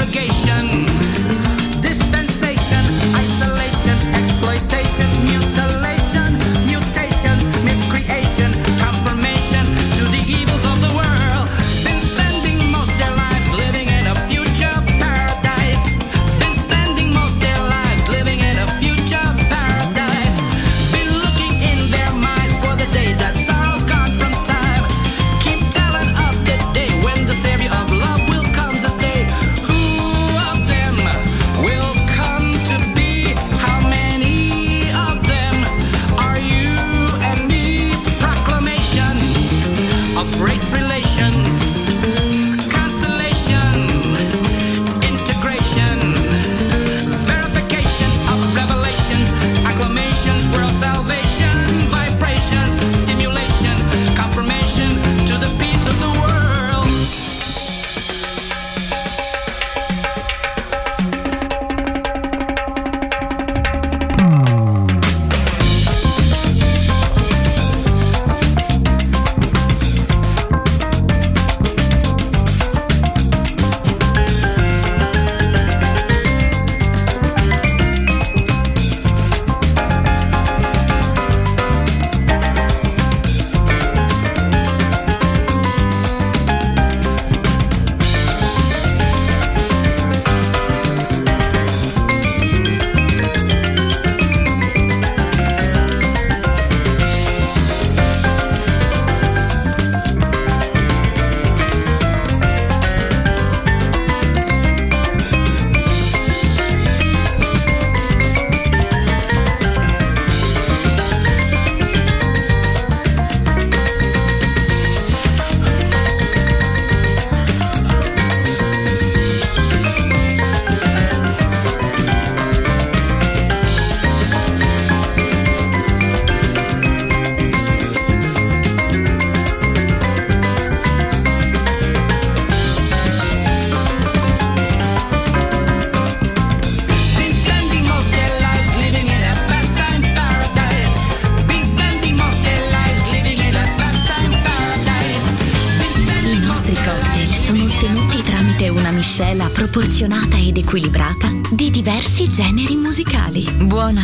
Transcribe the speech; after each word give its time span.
segregation. 0.00 0.93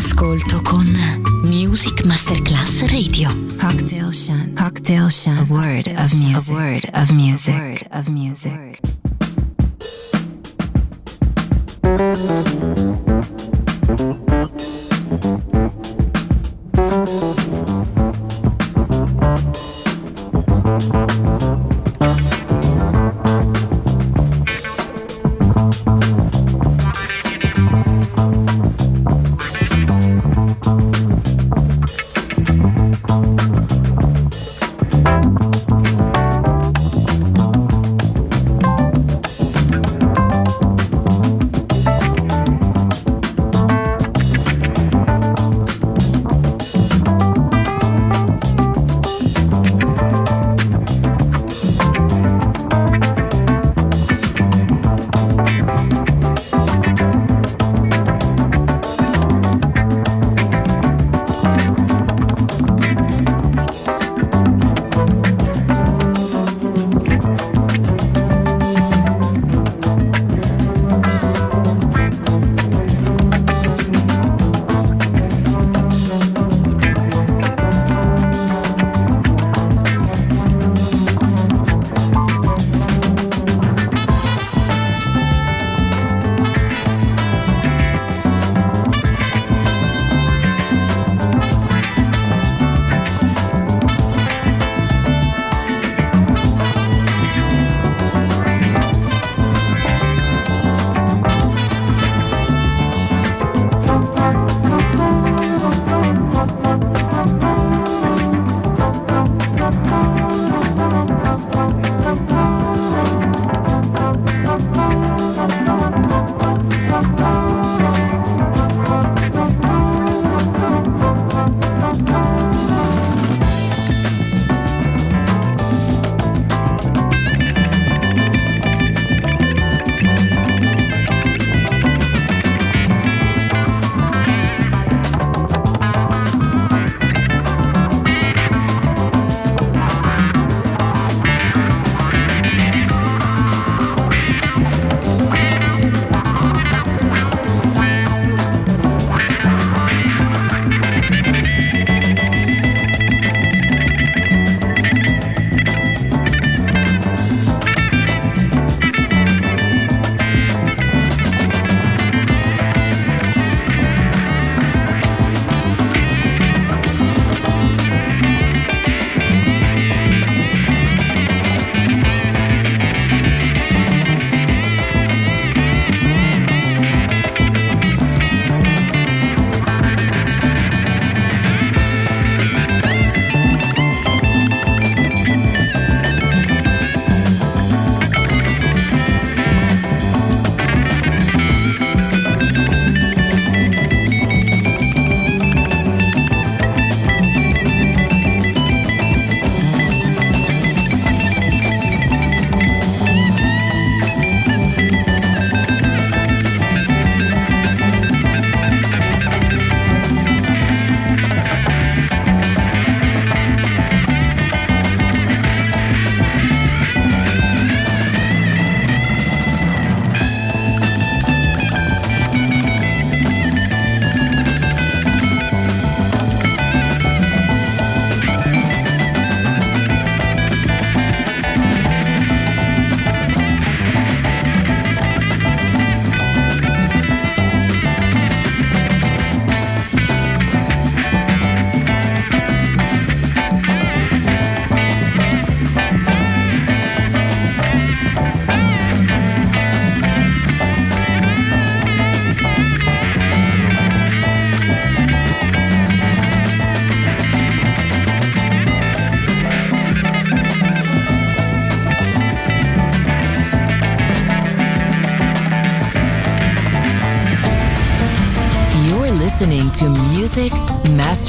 Ascolto 0.00 0.62
con 0.62 0.86
Music 1.44 2.04
Masterclass 2.06 2.86
Radio. 2.86 3.28
Cocktail 3.58 4.10
Shant. 4.10 4.58
Cocktail 4.58 5.10
Shant. 5.10 5.38
A 5.38 5.52
word 5.52 5.88
of 5.88 6.14
music. 6.14 6.48
A 6.48 6.52
word 6.54 6.88
of 6.94 7.10
music. 7.10 7.69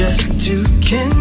just 0.00 0.40
to 0.40 0.64
continue. 0.80 1.19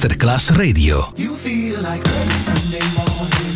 Masterclass 0.00 0.56
Radio. 0.56 1.12
You 1.14 1.36
feel 1.36 1.78
like 1.82 2.00
early 2.08 2.38
Sunday 2.40 2.80
morning. 2.96 3.52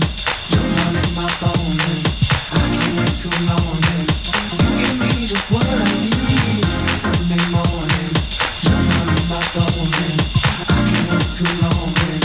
My 1.17 1.25
and 1.25 2.05
I 2.53 2.69
can't 2.69 2.99
wait 3.01 3.17
too 3.17 3.33
long. 3.49 3.81
And 3.97 4.13
you 4.61 4.69
give 4.77 4.97
me 5.01 5.27
just 5.27 5.51
what 5.51 5.65
I 5.65 5.85
need. 6.05 6.65
Sunday 7.01 7.41
morning. 7.49 8.13
My 9.25 9.41
and 9.41 10.21
I 10.69 10.81
can't 10.85 11.09
wait 11.17 11.33
too 11.33 11.49
long. 11.65 11.95
And 12.13 12.25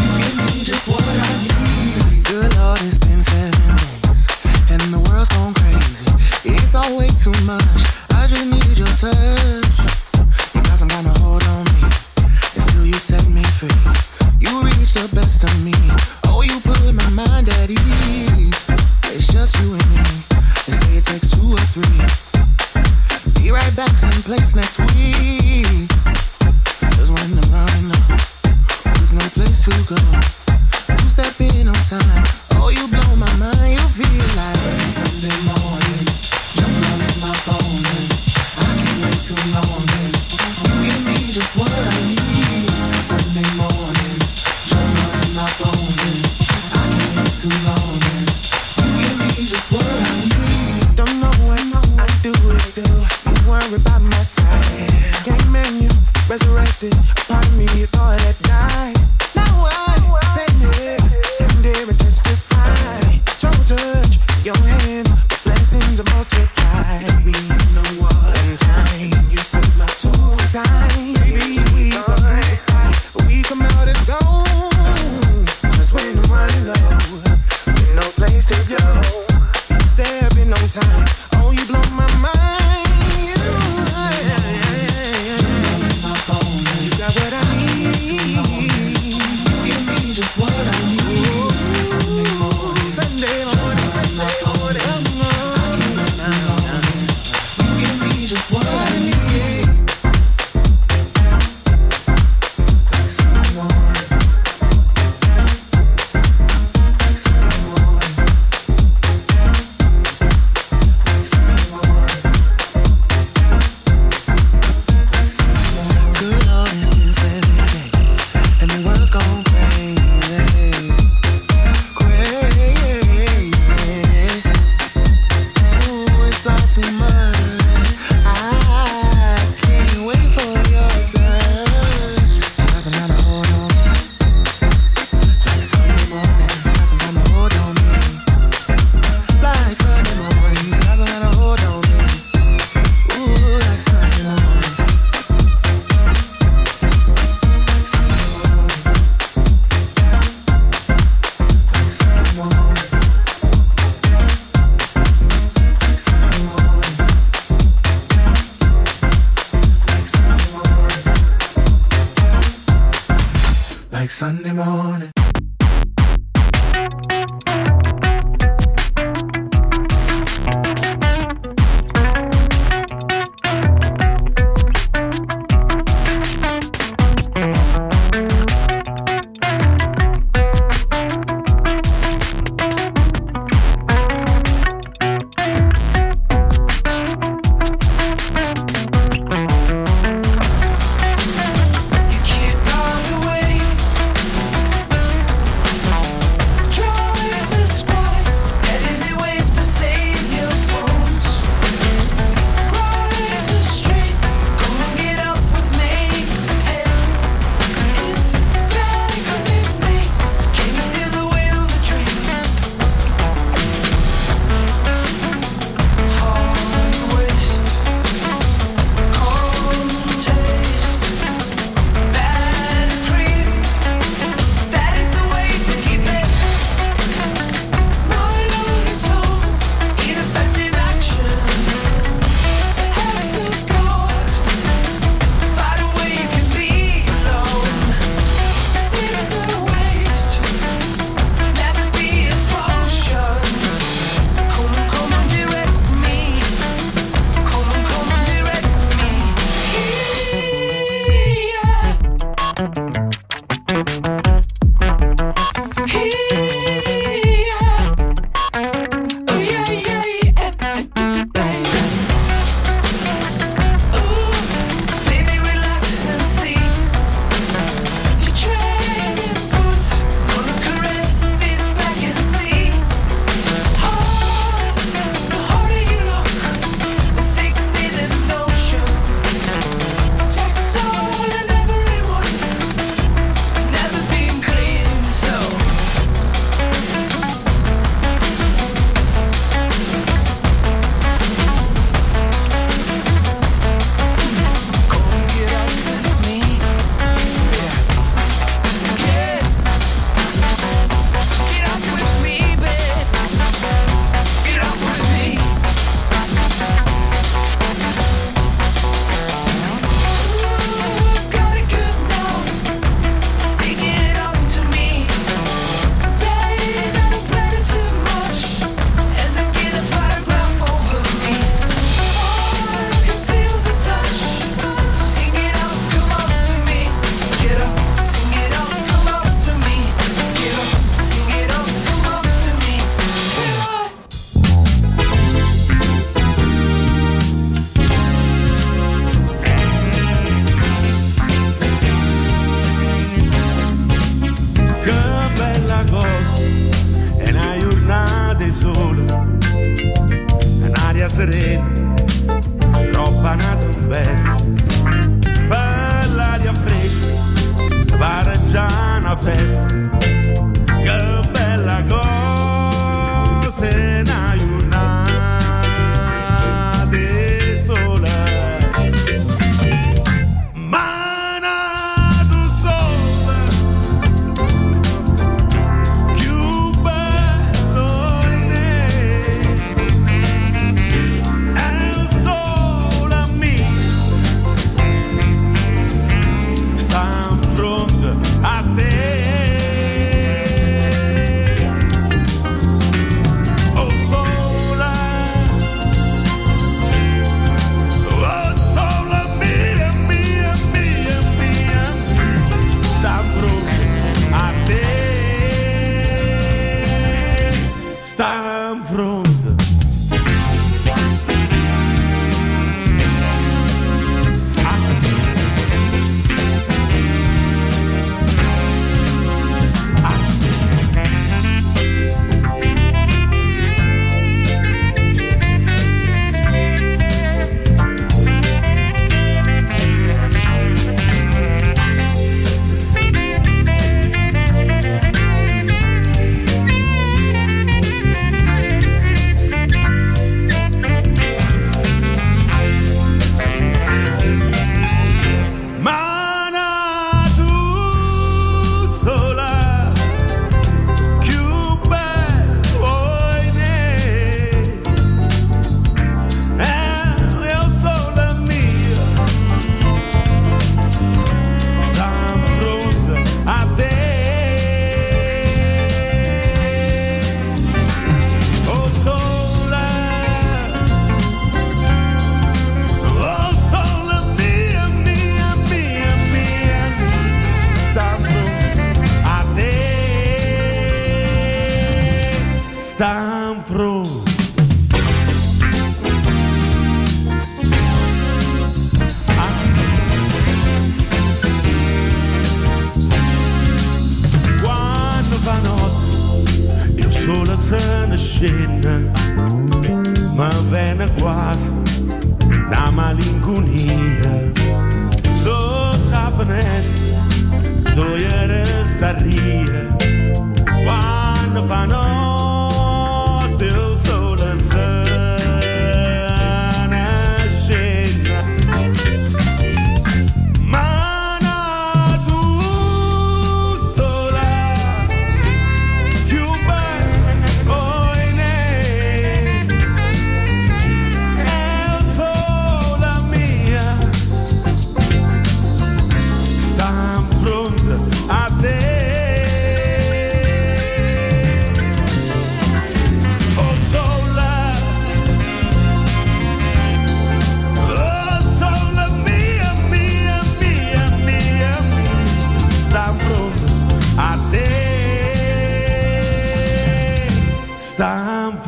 you 0.00 0.08
give 0.16 0.36
me 0.38 0.64
just 0.64 0.88
what 0.88 1.04
I 1.04 1.12
need. 1.42 2.24
Good 2.24 2.56
Lord, 2.56 2.80
it's 2.80 2.96
been 2.96 3.22
seven 3.22 3.76
days 3.76 4.28
and 4.70 4.80
the 4.80 5.00
world's 5.10 5.28
gone 5.28 5.52
crazy. 5.52 6.56
It's 6.56 6.74
all 6.74 6.96
way 6.96 7.08
too 7.08 7.36
much. 7.44 7.97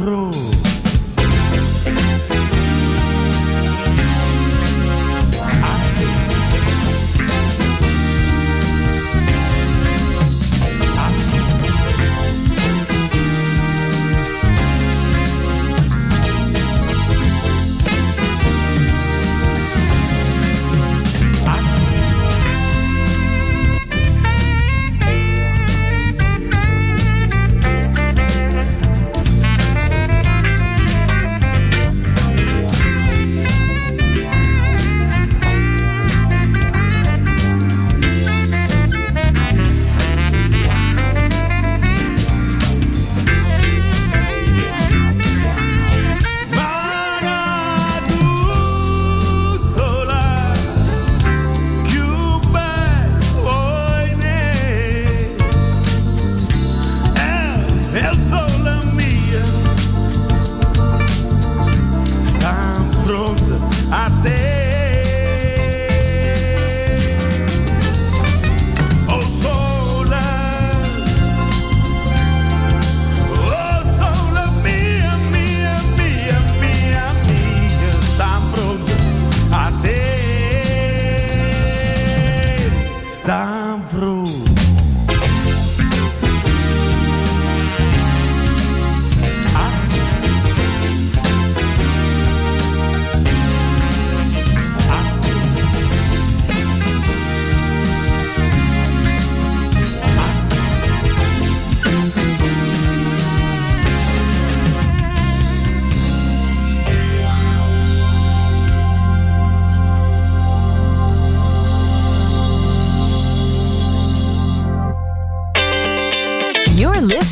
through. 0.00 0.39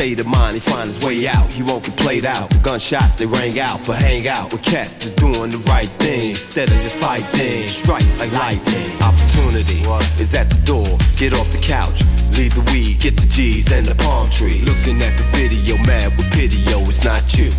State 0.00 0.18
of 0.18 0.26
mind. 0.26 0.54
He 0.54 0.60
find 0.60 0.88
his 0.88 1.04
way 1.04 1.28
out. 1.28 1.46
He 1.52 1.62
won't 1.62 1.84
get 1.84 1.94
played 1.98 2.24
out. 2.24 2.48
The 2.48 2.60
gunshots 2.64 3.16
they 3.16 3.26
rang 3.26 3.60
out, 3.60 3.84
but 3.86 3.96
hang 4.00 4.26
out 4.28 4.50
with 4.50 4.64
cats 4.64 4.96
that's 4.96 5.12
doing 5.12 5.50
the 5.50 5.60
right 5.68 5.92
thing 6.00 6.30
instead 6.30 6.68
of 6.70 6.78
just 6.80 6.96
fighting. 6.96 7.66
Strike 7.66 8.08
like 8.16 8.32
lightning. 8.32 8.88
Opportunity 9.04 9.84
is 10.16 10.32
at 10.34 10.48
the 10.48 10.60
door. 10.64 10.88
Get 11.20 11.34
off 11.34 11.52
the 11.52 11.60
couch. 11.60 12.00
Leave 12.38 12.54
the 12.54 12.64
weed, 12.72 12.98
get 12.98 13.14
the 13.20 13.28
G's 13.28 13.72
and 13.72 13.84
the 13.84 13.94
palm 13.96 14.30
tree. 14.30 14.64
Looking 14.64 14.96
at 15.04 15.12
the 15.20 15.26
video, 15.36 15.76
mad 15.84 16.16
with 16.16 16.32
pity, 16.32 16.56
yo, 16.70 16.80
it's 16.88 17.04
not 17.04 17.20
you. 17.36 17.52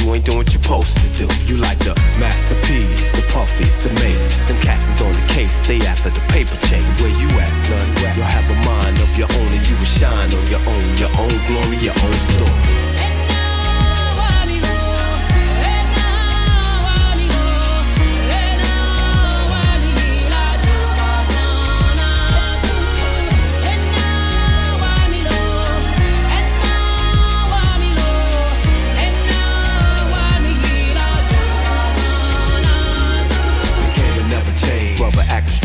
You 0.00 0.14
ain't 0.14 0.24
doing 0.24 0.38
what 0.38 0.52
you're 0.52 0.62
supposed 0.62 0.98
to 0.98 1.08
do. 1.16 1.26
You 1.46 1.56
like 1.60 1.78
the 1.78 1.94
masterpiece, 2.20 3.12
the 3.12 3.22
puffies, 3.32 3.82
the 3.82 3.92
mace. 4.02 4.26
Them 4.48 4.60
cats 4.60 4.88
is 4.88 5.00
on 5.00 5.12
the 5.12 5.26
case, 5.32 5.62
stay 5.64 5.78
after 5.86 6.10
the 6.10 6.20
paper 6.32 6.56
chase. 6.66 7.00
Where 7.00 7.10
you 7.10 7.28
at, 7.40 7.52
son? 7.52 7.86
You'll 8.14 8.24
have 8.24 8.48
a 8.50 8.58
mind 8.66 8.96
of 8.98 9.10
your 9.18 9.28
own 9.30 9.50
and 9.50 9.64
you 9.68 9.74
will 9.74 9.92
shine 9.98 10.30
on 10.32 10.44
your 10.48 10.62
own, 10.66 10.86
your 10.98 11.12
own 11.18 11.36
glory, 11.48 11.76
your 11.82 11.96
own 12.04 12.12
story. 12.12 12.85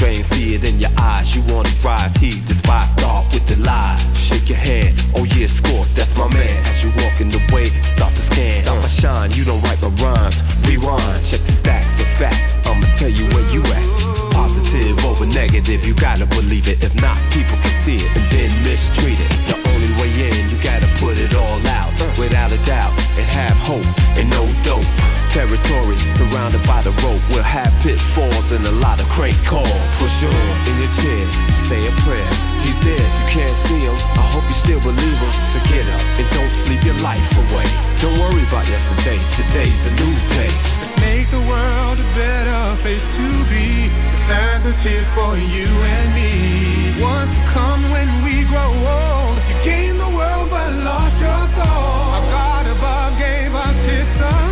Strange, 0.01 0.25
see 0.25 0.57
it 0.57 0.65
in 0.65 0.81
your 0.81 0.89
eyes. 0.97 1.37
You 1.37 1.45
wanna 1.53 1.69
rise, 1.85 2.17
he 2.17 2.33
despise. 2.49 2.97
Start 2.97 3.29
with 3.29 3.45
the 3.45 3.61
lies. 3.61 4.01
Shake 4.17 4.49
your 4.49 4.57
head, 4.57 4.89
oh 5.13 5.29
yeah, 5.37 5.45
score, 5.45 5.85
that's 5.93 6.17
my 6.17 6.25
man. 6.33 6.57
As 6.65 6.81
you 6.81 6.89
walk 7.05 7.21
in 7.21 7.29
the 7.29 7.37
way, 7.53 7.69
start 7.85 8.09
to 8.09 8.23
scan. 8.33 8.65
Stop 8.65 8.81
my 8.81 8.89
shine, 8.89 9.29
you 9.37 9.45
don't 9.45 9.61
write 9.61 9.77
my 9.77 9.93
rhymes. 10.01 10.41
Rewind, 10.65 11.21
check 11.21 11.45
the 11.45 11.53
stacks 11.53 12.01
of 12.01 12.09
fact. 12.17 12.41
I'ma 12.65 12.81
tell 12.97 13.13
you 13.13 13.29
where 13.29 13.45
you 13.53 13.61
at. 13.61 13.85
Positive 14.33 14.97
over 15.05 15.29
negative, 15.29 15.85
you 15.85 15.93
gotta 15.93 16.25
believe 16.33 16.65
it. 16.65 16.81
If 16.81 16.97
not, 16.97 17.21
people 17.29 17.61
can 17.61 17.69
see 17.69 18.01
it 18.01 18.09
and 18.17 18.25
then 18.33 18.49
mistreat 18.65 19.21
it. 19.21 19.29
The 19.53 19.61
only 19.61 19.91
way 20.01 20.09
in, 20.17 20.49
you 20.49 20.57
gotta 20.65 20.89
put 20.97 21.21
it 21.21 21.37
all 21.37 21.61
out. 21.77 21.93
Without 22.17 22.49
a 22.49 22.57
doubt, 22.65 22.89
and 23.21 23.29
have 23.29 23.53
hope 23.69 23.85
and 24.17 24.25
no 24.33 24.49
dope. 24.65 25.20
Territory 25.32 25.95
surrounded 25.95 26.59
by 26.67 26.84
the 26.84 26.91
rope. 27.07 27.23
We'll 27.32 27.47
have 27.47 27.71
pitfalls 27.79 28.51
and 28.51 28.67
a 28.67 28.75
lot 28.84 28.99
of 28.99 29.07
crank 29.07 29.39
calls. 29.47 29.88
For 29.95 30.11
sure, 30.11 30.27
in 30.67 30.75
your 30.75 30.91
chair, 30.91 31.23
say 31.55 31.79
a 31.88 31.93
prayer. 32.03 32.32
He's 32.67 32.75
there, 32.84 32.99
you 32.99 33.27
can't 33.32 33.55
see 33.55 33.79
him. 33.79 33.95
I 33.95 34.27
hope 34.27 34.43
you 34.43 34.57
still 34.59 34.84
believe 34.84 35.19
him. 35.23 35.32
So 35.39 35.63
get 35.71 35.88
up 35.88 36.03
and 36.19 36.27
don't 36.36 36.51
sleep 36.51 36.84
your 36.84 36.99
life 36.99 37.23
away. 37.47 37.63
Don't 38.03 38.19
worry 38.19 38.43
about 38.43 38.67
yesterday, 38.67 39.15
today's 39.32 39.88
a 39.88 39.95
new 40.03 40.15
day. 40.36 40.51
Let's 40.84 40.99
make 40.99 41.32
the 41.32 41.39
world 41.47 41.95
a 42.03 42.07
better 42.11 42.61
place 42.84 43.07
to 43.15 43.27
be. 43.47 43.88
The 44.27 44.36
answer's 44.51 44.84
here 44.84 45.07
for 45.15 45.32
you 45.39 45.71
and 45.95 46.07
me. 46.11 46.91
What's 46.99 47.39
to 47.39 47.43
come 47.55 47.79
when 47.95 48.11
we 48.27 48.43
grow 48.51 48.67
old? 48.67 49.39
You 49.47 49.55
gain 49.63 49.95
the 49.95 50.11
world 50.11 50.51
but 50.51 50.69
lost 50.84 51.23
your 51.23 51.43
soul. 51.47 51.63
Our 52.19 52.25
God 52.36 52.65
above 52.67 53.15
gave 53.15 53.55
us 53.55 53.79
His 53.88 54.07
Son, 54.07 54.50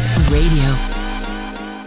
Masterclass 0.00 0.30
Radio. 0.30 1.80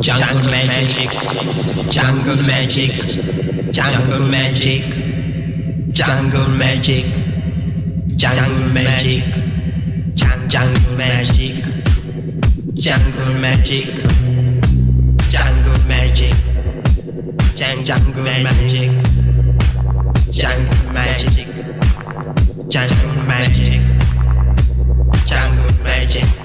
Jungle 0.00 0.50
magic, 0.50 1.10
jungle 1.90 2.42
magic, 2.46 2.92
jungle 3.72 4.26
magic, 4.28 4.84
jungle 5.92 6.48
magic, 6.56 7.06
jungle 8.16 8.72
magic, 8.72 9.24
jung- 10.14 10.48
jungle 10.48 10.96
magic, 10.96 11.64
jungle 12.74 13.34
magic, 13.40 13.88
jungle 15.28 15.78
magic, 15.88 16.34
jungle 17.54 18.22
magic, 18.24 18.90
jungle 20.32 20.92
magic, 20.92 21.43
jungle 22.74 23.22
magic, 23.28 23.80
jungle 25.28 25.84
magic. 25.84 26.43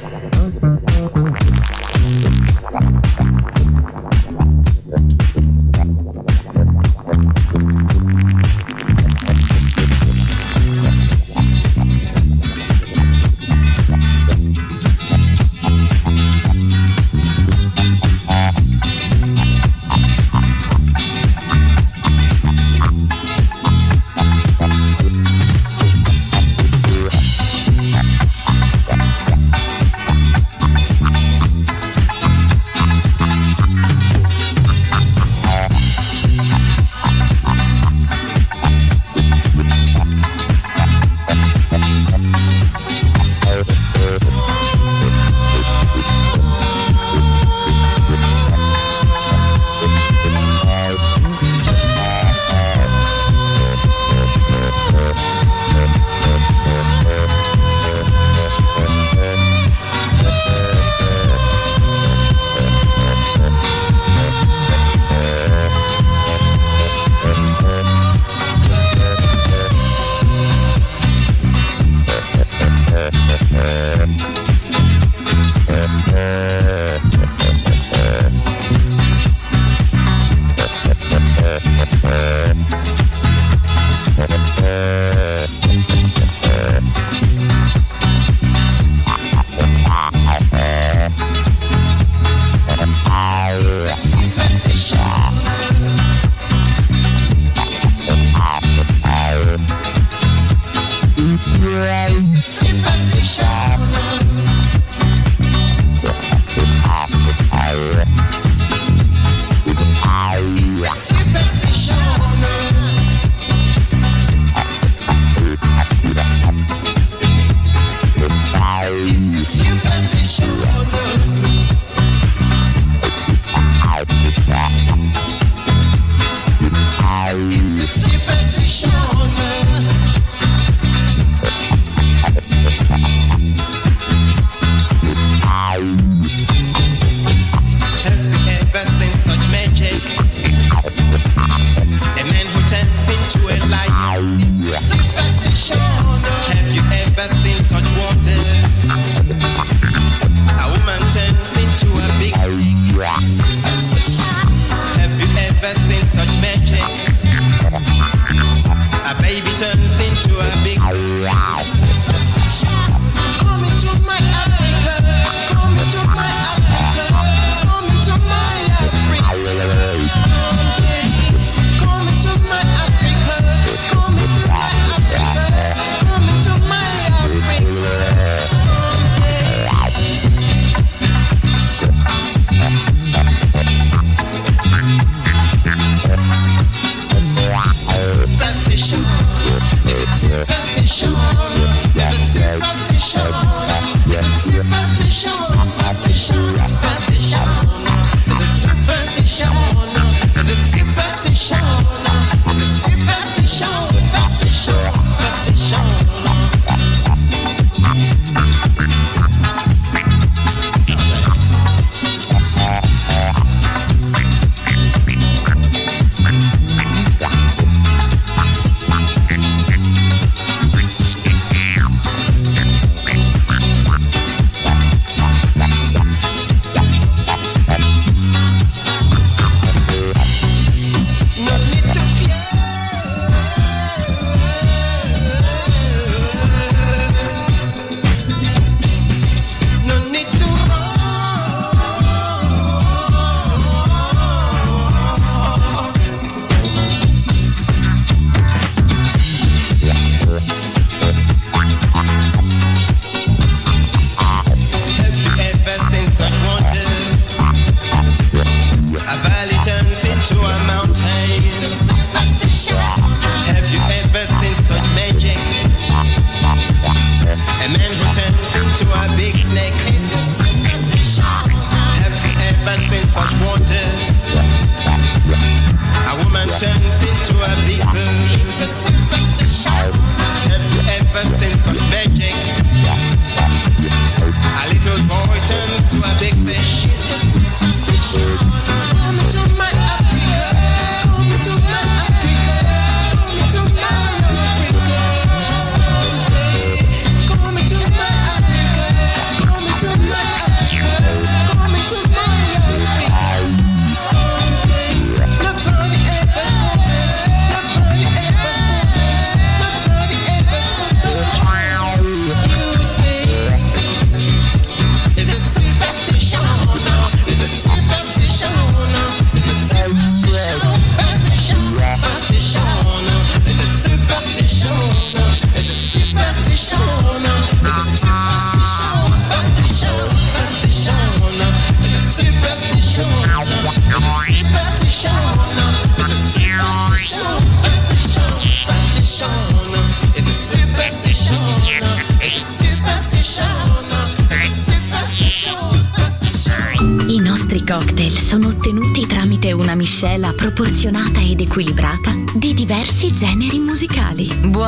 Yeah. 190.29 190.68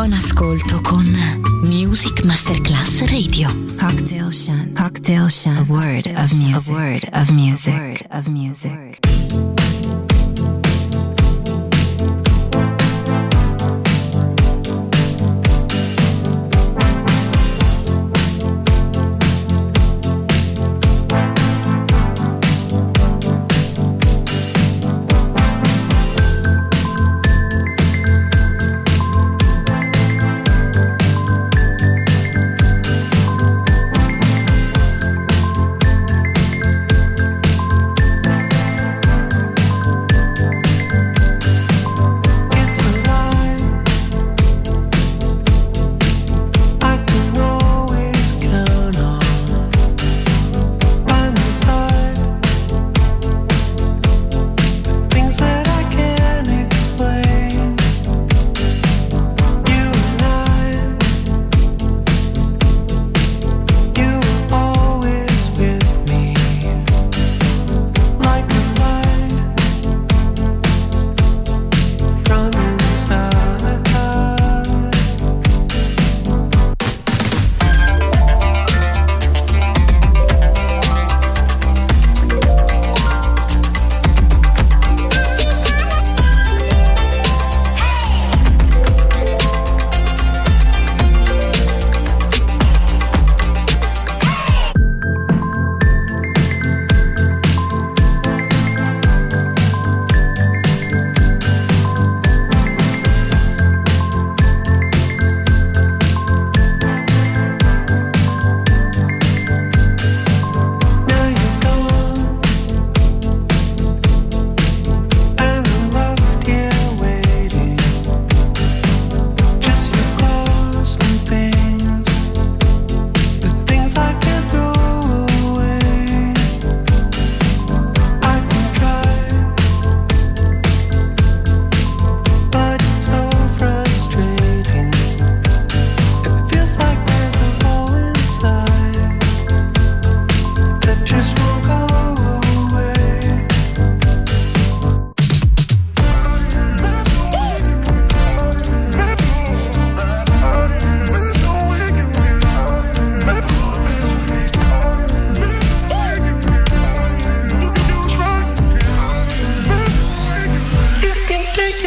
Buon 0.02 0.14
ascolto 0.14 0.82
con 0.82 1.06
Music 1.62 2.24
Masterclass 2.24 3.02
Radio. 3.02 3.50
Cocktail 3.78 4.34
Shant. 4.34 4.76
Cocktail 4.76 5.30
Shant. 5.30 5.60
A 5.60 5.72
word 5.72 6.08
of 6.18 6.32
music. 6.34 6.70
A 6.70 6.74
word 6.74 7.04
of 7.14 7.30
music. 7.30 7.91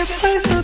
your 0.09 0.18
place. 0.18 0.63